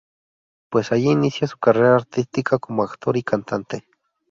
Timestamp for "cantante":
3.21-3.85